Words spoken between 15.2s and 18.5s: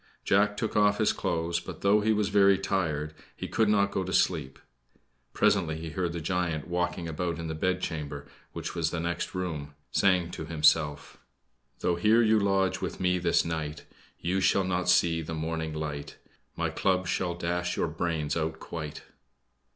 the morning light; My club shall dash your brains